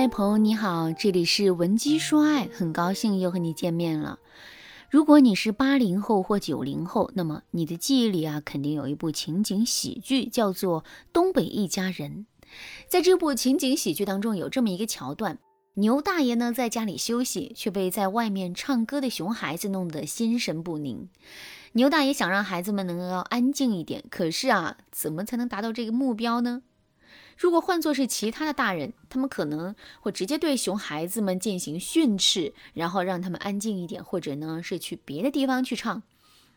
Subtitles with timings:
[0.00, 4.18] 嗨，朋友你好，这里是文姬说爱，很高兴又和你见面了。
[4.88, 10.82] 如果你是八零后或九零后，那么你的记忆里啊，肯定有一部情景喜剧，叫做
[11.12, 12.24] 《东北一家人》。
[12.88, 15.38] 在这部情景喜剧当中，有这么一个桥段：
[15.74, 21.10] 牛大爷呢在家里休息，却被在外面唱歌的熊孩子弄得心神不宁。
[21.72, 26.62] 牛大爷想让孩子们能够安静一点，可是啊，怎么才能达到这个目标呢？
[27.36, 36.02] 如果换作是其他的大人，他们可能会直接对熊孩子们进行训斥，然后让他们安静一点，或者呢是去别的地方去唱。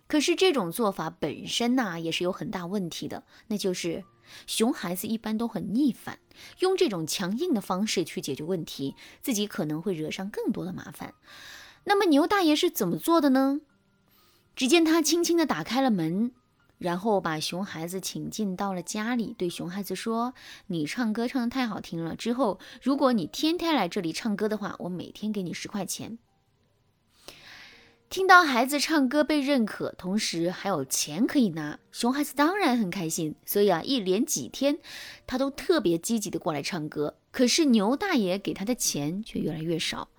[0.08, 4.04] 可是这种做法本身呢也是有很大问题的，那就是
[4.46, 6.20] 熊孩子一般都很逆反，
[6.60, 11.14] 用这种强硬的方式去解决问题，自己可能会惹上更多的麻烦。
[11.86, 13.62] 那么牛大爷是怎么做的呢？
[14.56, 16.32] 只见他轻轻地打开了门。
[16.84, 20.34] 然后把熊孩子请进到了家里，对熊孩子说
[20.68, 22.14] ：“你唱歌唱的太好听了。
[22.14, 26.18] 之后，如果你天天来这里唱歌的话，我每天给你十块钱。”
[28.10, 33.34] 听到孩子唱歌被认可，同时还有钱可以拿，熊孩子当然很开心。
[33.46, 34.78] 所以啊，一连几天，
[35.26, 37.16] 他都特别积极的过来唱歌。
[37.32, 40.10] 可是牛大爷给他的钱却越来越少，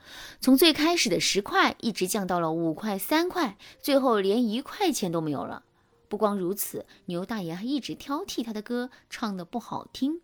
[0.41, 5.62] 从最开始的十块，一直降到了五块、三块，最后连一块钱都没有了。
[6.15, 10.20] 不光如此，牛大爷还一直挑剔他的歌唱的不好听，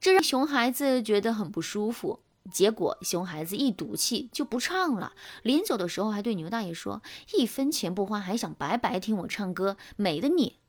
[0.00, 2.20] 这让熊孩子觉得很不舒服。
[2.50, 7.02] 结果熊孩子一赌气就不唱了，临走的时候还对牛大爷说
[7.36, 10.60] ：“一分钱不花，还想白白听我唱歌，美的你！”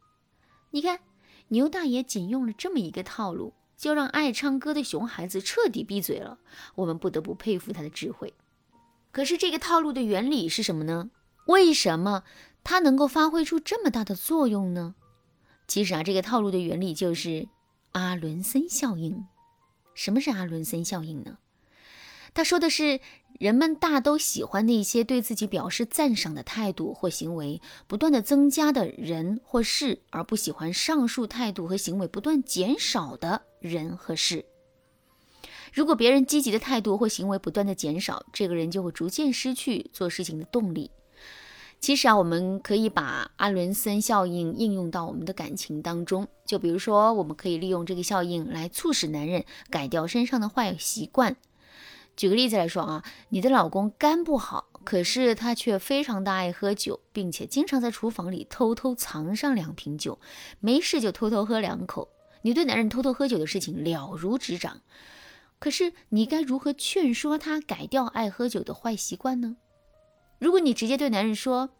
[0.71, 0.99] 你看，
[1.47, 6.39] 牛大爷仅用了这么一个套路，就让爱唱歌的熊孩子彻底闭嘴了。
[6.75, 8.33] 我们不得不佩服他的智慧。
[9.13, 11.11] 可是这个套路的原理是什么呢？
[11.47, 12.23] 为什么？
[12.65, 14.95] 它能够发挥出这么大的作用呢？
[15.67, 17.47] 其实啊，这个套路的原理就是
[17.91, 19.25] 阿伦森效应。
[19.93, 21.37] 什么是阿伦森效应呢？
[22.33, 22.99] 他说的是，
[23.39, 34.43] 人们大都喜欢那些对自己表示赞赏的态度或行为不断的增加的人或事，而不喜欢上述态度和行为不断减少的人和事。
[35.71, 40.89] 如果别人积极的态度或行为不断的减少，这个人就会逐渐失去做事情的动力。
[41.79, 46.27] 其实啊，我们可以把阿伦森效应应用到我们的感情当中。
[46.43, 51.35] 就比如说，我们可以利用这个效应来促使男人改掉身上的坏习惯。
[52.15, 60.17] 举个例子来说啊，你的老公肝不好，可是他却非常的爱喝酒，并且经常在厨房里偷偷藏上两瓶酒，
[60.59, 62.09] 没事就偷偷喝两口。
[62.41, 64.81] 你对男人偷偷喝酒的事情了如指掌，
[65.59, 69.57] 可是你该如何劝说他改掉爱喝酒的坏习惯呢？
[70.45, 71.71] 如果你直接对男人说：“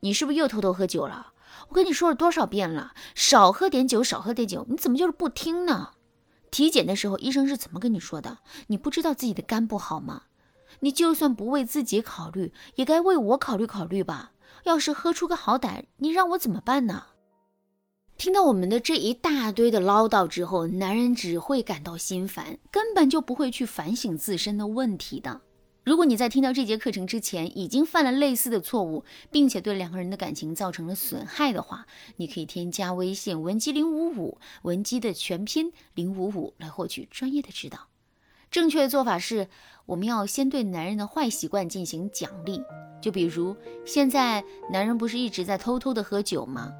[0.00, 1.34] 你是不是又偷偷喝酒了？
[1.68, 5.90] 我跟你说了多少遍了，少喝点酒，少喝点酒，你怎么就是不听呢？
[6.50, 8.38] 体检的时候医生是怎么跟你说的？
[8.68, 10.22] 你不知道自己的肝不好吗？
[10.78, 14.32] 你就算不为自己考虑，也该为我考虑考虑吧。
[14.64, 17.04] 要是喝出个好歹，你让我怎么办呢？”
[18.16, 25.42] 听到我们的这一大堆的唠叨之后，男人只会感到心烦，根本就不会去反省自身的问题的。
[25.90, 31.84] 如果你在听到这节课程之前已经犯了类似的错误，并且对两个人的感情造成了损害的话，
[32.14, 37.88] 你可以添加微信文姬零五五，文姬的全拼零五五来获取专业的指导。
[38.52, 39.48] 正确的做法是，
[39.84, 42.62] 我们要先对男人的坏习惯进行奖励，
[43.02, 46.72] 就比如现在男人不是一直在偷偷的喝酒吗？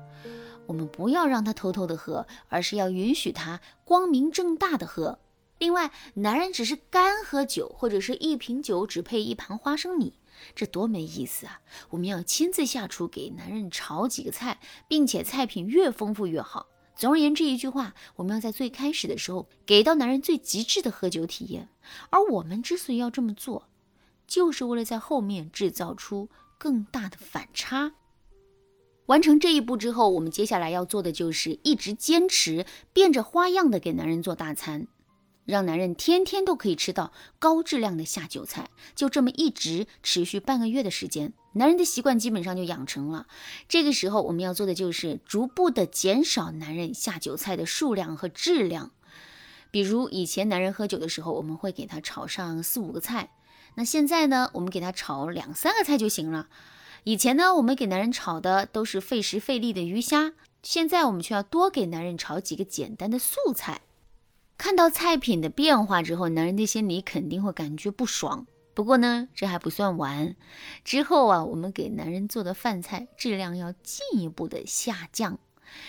[0.69, 5.19] 我们不要让他偷偷的喝，而是要允许他光明正大的喝。
[5.61, 10.15] 另外，男人只是干喝酒，或者是一瓶酒只配一盘花生米，
[10.55, 11.61] 这多没意思啊！
[11.91, 16.69] 我们要亲自下厨给男人炒几个菜，并且菜品越丰富越好。
[16.97, 21.69] 总而言之，一句话，我们要在最开始的时候给到男人最极致的喝酒体验。
[22.09, 23.69] 而我们之所以要这么做，
[24.27, 27.93] 就是为了在后面制造出更大的反差。
[29.05, 34.87] 完成这一步之后，我们接下来要做的就是一直坚持变着花样的给男人做大餐。
[35.45, 43.27] 让男人天天都可以吃到高质量的下酒菜，就这么一直持续半个月的时间，男人的习惯基本上就养成了。
[43.69, 48.93] 这个时候我们要做的就是逐步的减少男人下酒菜的数量和质量。
[49.73, 53.31] 比如以前男人喝酒的时候，我们会给他炒上四五个菜，
[53.77, 56.49] 那现在呢，我们给他炒两三个菜就行了。
[57.05, 60.33] 以前呢，我们给男人炒的都是费时费力的鱼虾，
[60.63, 63.81] 现在我们却要多给男人炒几个简单的素菜。
[64.61, 68.47] 看到菜品的变化之后，男人的心里肯定会感觉不爽。
[68.75, 70.37] 不过呢，这还不算完。
[70.85, 75.39] 之后啊，我们给男人做的饭菜质量要进一步的下降。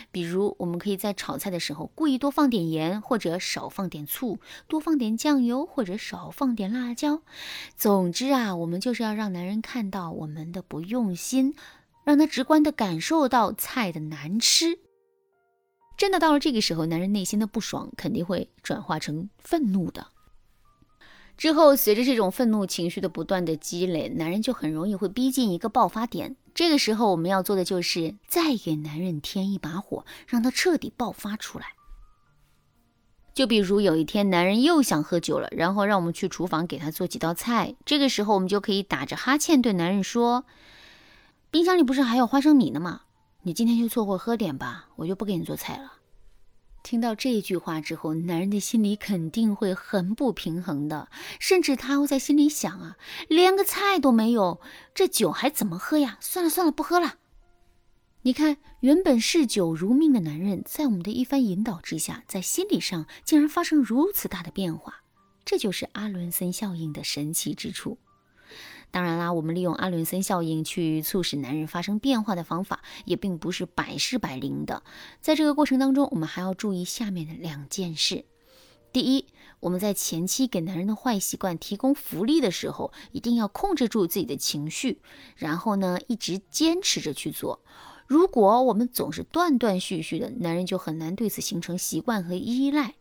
[0.09, 4.39] 比如，我们可以在炒菜的时候故意多放点盐，或者少放点醋；
[4.69, 7.23] 多放点酱油，或者少放点辣椒。
[7.75, 11.55] 总之啊，我们就是要让男人看到我们的不用心，
[12.05, 14.79] 让他直观的感受到菜的难吃。
[16.01, 20.07] 真的到了这个时候，男人内心的不爽肯定会转化成愤怒的。
[21.37, 26.35] 之后，随着这种愤怒情绪的不断的积累，男人就很容易会逼近一个爆发点。
[26.55, 31.67] 这个时候，我们要做的就是再给男人添一把火，让他彻底爆发出来。
[33.35, 37.75] 就比如有一天男人又想喝酒了，然后让我们去厨房给他做几道菜。
[37.85, 40.45] 这个时候，我们就可以打着哈欠对男人说
[41.51, 43.01] ：“冰箱里不是还有花生米呢吗？
[43.43, 45.93] 你今天就凑合喝点吧，我就不给你做菜了。”
[46.83, 51.09] 听到这句话之后，男人的心里肯定会很不平衡的，
[51.39, 52.97] 甚至他会在心里想啊，
[53.27, 54.59] 连个菜都没有，
[54.95, 56.17] 这酒还怎么喝呀？
[56.19, 57.15] 算了算了，不喝了。
[58.23, 65.03] 你看，原本嗜酒如命的男人，在我们的一番引导之下，在心理上竟然发生如此大的变化，
[65.45, 67.99] 这就是阿伦森效应的神奇之处。
[68.91, 74.83] 当然啦，我们利用阿伦森效应去促使男人发生变化的方法，也并不是百试百灵的。
[75.21, 78.25] 在这个过程当中，我们还要注意下面的两件事：
[78.91, 79.25] 第一，
[79.61, 85.01] 我们在前期给男人的坏习惯提供福利的时候，一定要控制住自己的情绪，
[85.37, 87.61] 然后呢，一直坚持着去做。
[88.07, 92.95] 如果我们总是断断续续的，男人就很难对此形成习惯和依赖。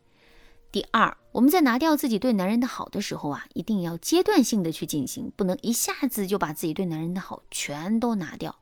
[0.73, 8.57] 第二，我们在拿掉自己对男人的好的时候啊，一定要阶段性的去进行，不能一下子就把自己对男人的好全都拿掉。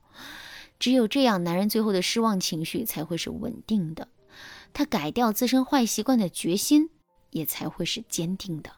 [0.78, 4.08] 只有这样，男人最后的失望情绪才会是稳定的，
[4.72, 6.88] 他改掉自身坏习惯的决心
[7.30, 8.70] 也才会是坚定的。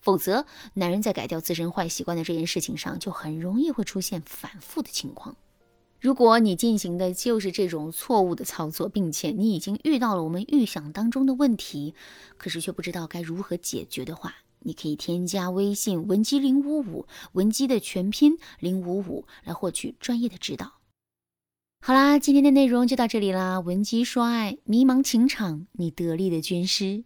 [0.00, 5.34] 否则，男人在改掉自身坏习惯的这件事情上，就很容易会出现反复的情况。
[6.06, 11.96] 如果你进行的就是这种错误的操作，并且你已经遇到了我们预想当中的问题，
[12.36, 20.74] 可是却不知道该如何解决的话，你可以添加微信文姬零五五，文姬的全拼零五五，来获取专业的指导。
[21.84, 27.02] 好啦，今天的内容就到这里啦，文姬说爱，迷茫情场，你得力的军师。